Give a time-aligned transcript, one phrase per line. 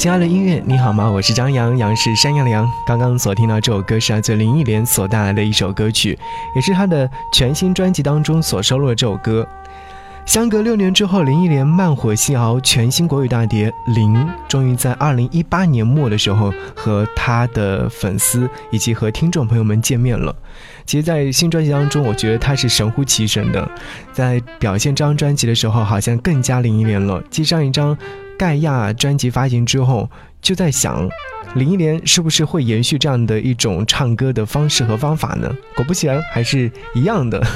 [0.00, 1.10] 亲爱的音乐，你好吗？
[1.10, 2.66] 我是张扬，杨是山羊的羊。
[2.86, 6.18] 刚刚所听到这首歌是来自林忆莲所带来的一首歌曲，
[6.56, 9.46] 也是她的全新专辑当中所收录的这首歌。
[10.24, 14.14] 相隔六年之后，林忆莲慢火细熬全新国语大碟《零》
[14.48, 20.34] 终于在二零一八年末的时候和她的粉丝以及和听众朋友们见面了。
[20.86, 23.70] 其实，在新专辑当中，我觉得她是神乎其神的，
[24.14, 27.22] 在表现这张专辑的时候，好像更加林忆莲了。
[27.28, 27.94] 继上一张
[28.40, 30.08] 《盖亚》专辑发行之后，
[30.40, 31.06] 就在想，
[31.56, 35.54] 林忆莲是不是会延续这样的一种唱歌的方式和方法呢？
[35.76, 37.46] 果不其然，还是一样的。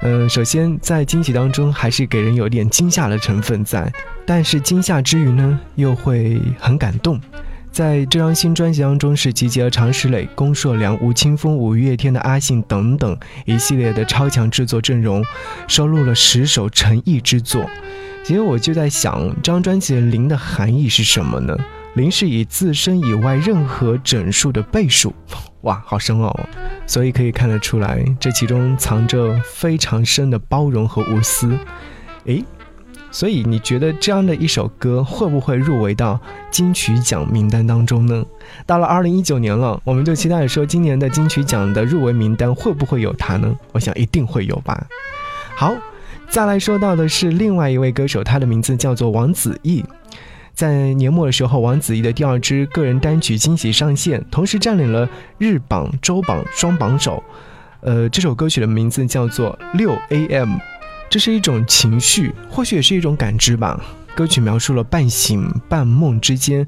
[0.00, 3.92] 嗯， 首先在惊喜当中还是给人有点惊吓的成分在，
[4.24, 7.20] 但是惊吓之余呢，又会很感动。
[7.70, 13.14] 在这张新专辑当中，是集结了常石磊、龚硕良、吴青峰、五月天的阿信等等
[13.44, 15.22] 一系列的超强制作阵容，
[15.68, 17.68] 收录了十首诚意之作。
[18.30, 21.58] 其实我就在想，这张专辑的零的含义是什么呢？
[21.94, 25.12] 零是以自身以外任何整数的倍数。
[25.62, 26.38] 哇，好深奥，
[26.86, 31.58] 所以可以看得出来，这其中藏着非常深的包容和无私。
[32.26, 32.44] 诶，
[33.10, 36.16] 所以你觉得这样的一首歌会不会入围到
[36.52, 38.24] 金曲奖名单当中呢？
[38.64, 43.52] 到了二零一九年了，我们就期待说今年的金曲奖的入围名单会不会有它呢？
[43.72, 44.86] 我想一定会有吧。
[45.56, 45.74] 好，
[46.30, 49.84] 再来说到的是另外一位歌手，他的名字叫做王子异。
[50.54, 57.20] 在年末的时候，王子异的第二支个人单曲惊喜上线，同时占领了日榜、周榜双榜首。
[57.80, 60.50] 呃，这首歌曲的名字叫做《六 A.M》，
[61.08, 63.80] 这是一种情绪，或许也是一种感知吧。
[64.14, 66.64] 歌曲描述了半醒半梦之间，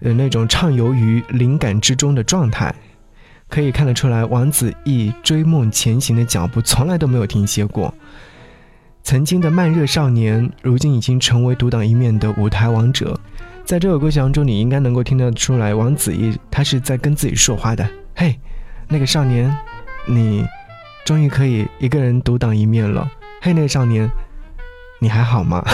[0.00, 2.72] 呃，那种畅游于灵感之中的状态。
[3.48, 7.92] 可以看得出来，王子异追梦前行的脚步从来都没有停歇过。
[9.02, 13.18] 曾经的慢热少年，如今已经成为独当一面的舞台王者。
[13.64, 17.88] 在这首歌曲当中，你应该能够听得出来，王子异他是在跟自己说话的。
[18.14, 18.38] 嘿，
[18.88, 19.54] 那个少年，
[20.06, 20.46] 你
[21.04, 23.10] 终于可以一个人独当一面了。
[23.40, 24.10] 嘿，那个少年，
[25.00, 25.64] 你还好吗？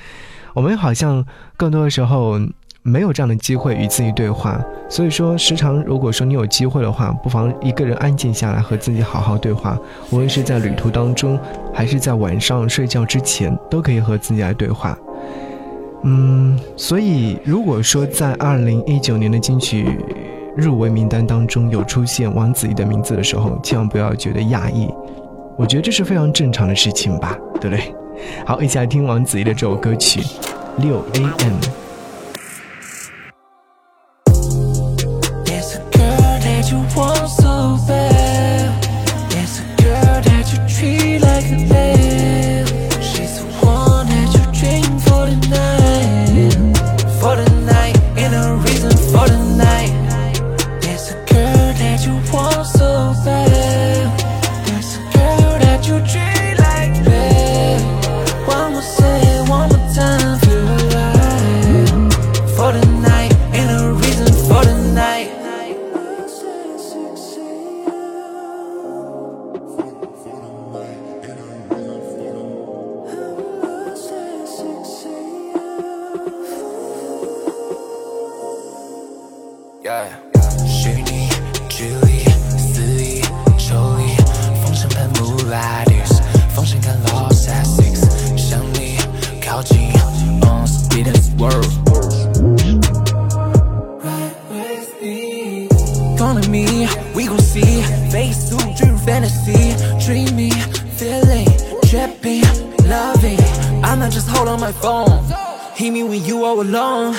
[0.54, 2.40] 我们好像更多的时候。
[2.86, 9.76] 没有这样的机会与自己对话，所以说时常如果说你有机会的话，不妨一个人安静下来和自己好好对话。
[10.12, 11.36] 无论是在旅途当中，
[11.74, 14.96] 还是在晚上睡觉之前，都可以和自己来对话。
[16.04, 19.98] 嗯，所以如果说在二零一九年的金曲
[20.56, 24.88] 入围名单当中有出现王子异的名字的时候，千万不要觉得讶异，
[25.56, 27.92] 我觉得这是非常正常的事情吧，对不对？
[28.44, 30.20] 好，一起来听王子异的这首歌曲
[30.78, 31.54] 《六 A.M》。
[106.76, 107.12] Alone.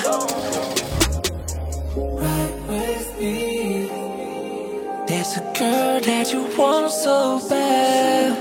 [5.08, 8.36] There's a girl that you want so bad.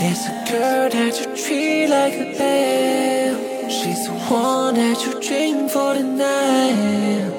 [0.00, 3.70] There's a girl that you treat like a babe.
[3.70, 7.30] She's the one that you dream for the night.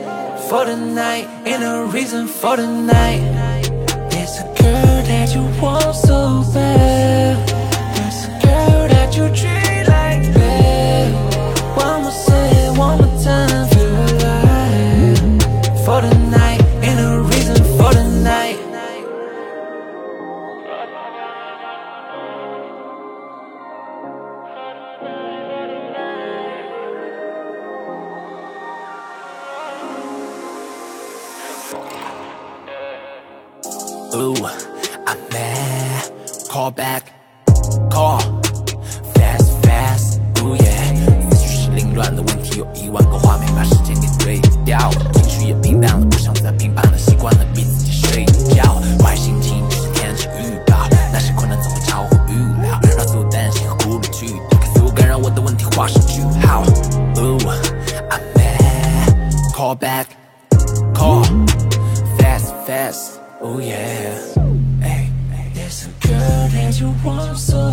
[0.50, 3.24] For the night, ain't a reason for the night.
[4.12, 7.05] There's a girl that you want so bad.
[34.16, 34.34] Ooh,
[35.06, 36.10] I'm mad.
[36.48, 37.12] Call back,
[37.90, 38.22] call
[39.14, 40.22] fast, fast.
[40.40, 40.96] Ooh yeah,
[41.32, 44.90] 思绪是凌乱的问题有一万个画面，把时间给对调。
[45.16, 48.24] 情绪也平淡了，不想再评判了，习惯了逼自己睡
[48.56, 48.82] 觉。
[49.04, 56.64] 坏心情只是天气预报，那些困难总会超乎预料，让所有担心和顾虑去掉，给所有干扰我的问题画上句号。
[57.18, 57.38] Ooh,
[58.10, 59.14] I'm bad.
[59.54, 60.06] Call back,
[60.94, 61.45] call.
[63.48, 64.18] Oh yeah.
[64.82, 65.12] Hey.
[65.54, 67.65] There's a girl that you want so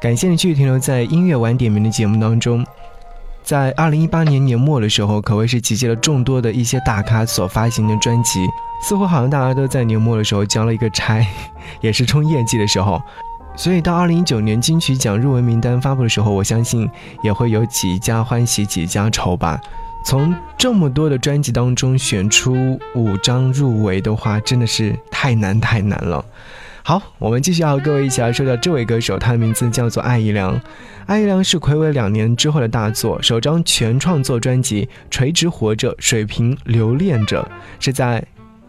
[0.00, 2.64] 感谢你继续停留在音乐晚点名的节目当中。
[3.42, 8.46] 在二零一八年年末的时候，可谓是集结了众多的一些大咖所发行的专辑，
[8.82, 11.22] 似乎好像大家都在年末的时候交了一个差，
[11.82, 12.98] 也是冲业绩的时候。
[13.54, 16.88] 所以到二零一九年金曲奖入围名单发布的时候，我相信
[17.22, 19.60] 也会有几家欢喜几家愁吧。
[20.02, 26.24] 从这么多的专辑当中选出五张入围的话，真的是太难太难了。
[26.90, 30.60] 好，我们继续要和各位一起来说到这位歌手，他的名字叫做艾怡良。
[31.06, 37.48] 艾怡良是暌违两年之后的大作，首张全创作专辑《垂直活着，水平留恋着》
[37.84, 38.26] 是在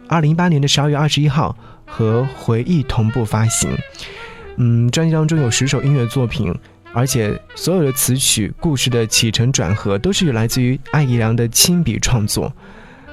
[0.07, 3.75] 二零一八年的十二月二十一号和回忆同步发行。
[4.57, 6.53] 嗯，专辑当中有十首音乐作品，
[6.93, 12.53] 而且所有的词曲、故事的起承转合都是来自于艾怡良的亲笔创作。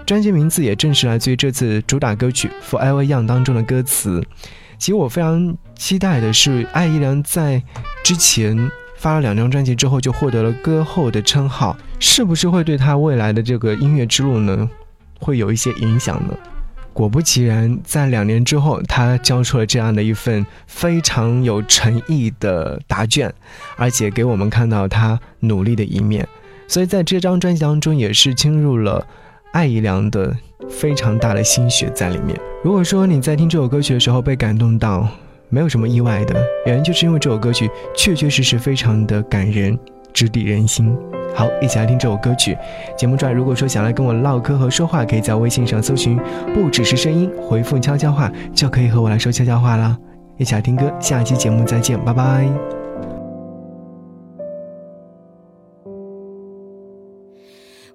[0.05, 4.23] 专辑名字也正是来自于这次主打歌曲《Forever Young》当中的歌词。
[4.79, 7.63] 其实我非常期待的是，艾怡良在
[8.05, 14.69] 之前发了两张专辑之后就获得了歌后的称号，是不是会对他未来的这个音乐之路呢，
[15.19, 16.35] 会有一些影响呢？
[16.93, 23.33] 果不其然，在两年之后，他交出了这样的一份非常有诚意的答卷，
[23.77, 26.27] 而且给我们看到他努力的一面。
[26.67, 29.07] 所以在这张专辑当中，也是倾入了
[29.53, 30.37] 艾怡良的
[30.71, 32.39] 非常大的心血在里面。
[32.63, 35.09] 如果说你在听这首歌曲的时候被感动到，
[35.49, 36.35] 没有什么意外的，
[36.67, 39.79] 原因就是因为这首歌曲确确实实非常的感人，
[40.13, 40.95] 直抵人心。
[41.35, 42.57] 好，一起来听这首歌曲。
[42.97, 46.19] 节目中，如果说想来跟我唠嗑和说话，可以在微信上搜寻
[46.55, 49.97] “不只是声音”，回复悄悄话就可以和我来说悄悄话啦。
[50.37, 52.78] 一起来听歌，下期节目再见，拜拜。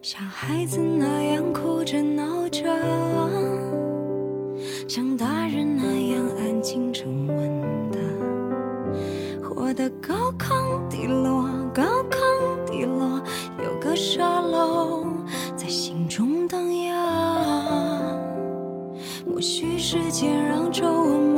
[0.03, 2.62] 像孩子那样哭着闹着，
[4.86, 8.00] 像大人那样安静沉稳的，
[9.41, 11.81] 活得高亢低落，高
[12.12, 12.19] 亢
[12.65, 13.22] 低落，
[13.63, 15.05] 有个沙漏
[15.55, 18.19] 在心中荡漾。
[19.33, 21.33] 或许时间让皱纹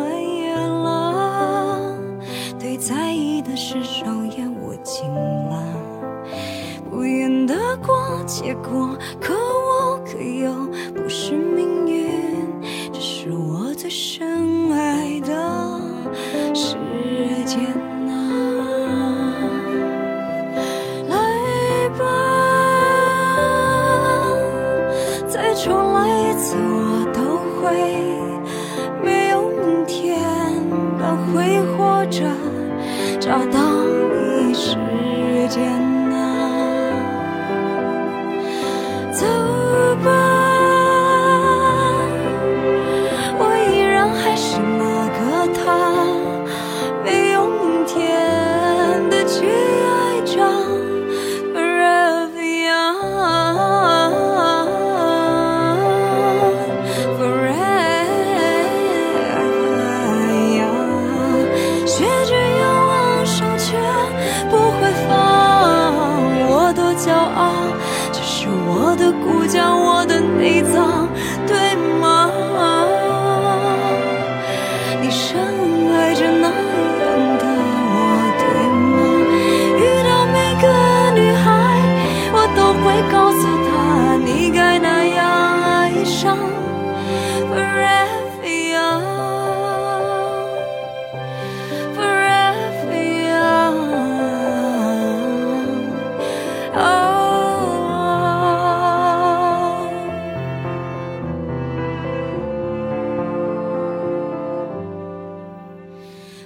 [8.46, 9.34] 结果可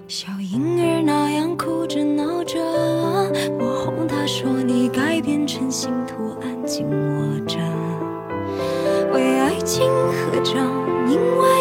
[0.10, 2.60] 小婴儿那样哭着闹着
[3.60, 7.60] 我哄她说你该变成信徒安静卧着。
[9.14, 10.56] 为爱情合掌
[11.08, 11.59] 因为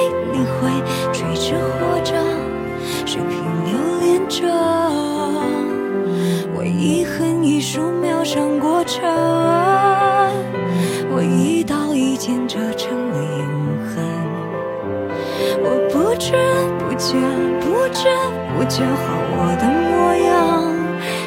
[18.79, 20.73] 就好我的模样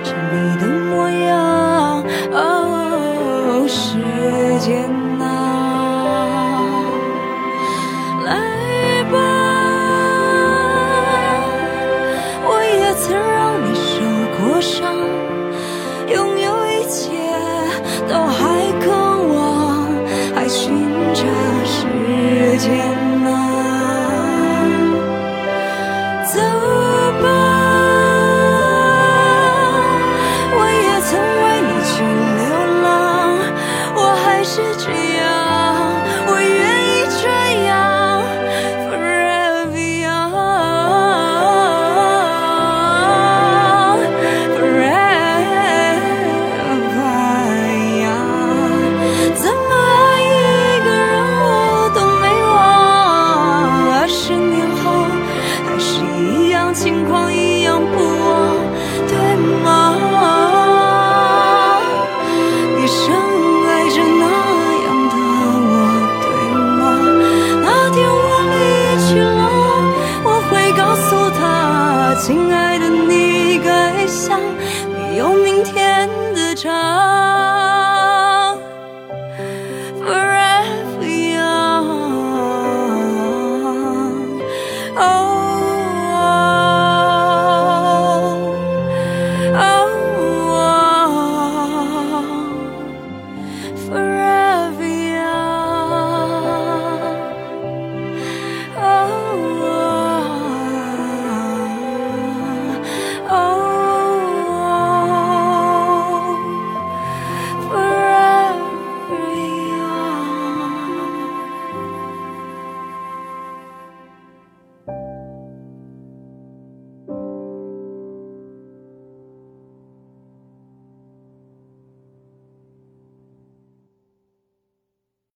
[0.05, 1.50] 是你的模样。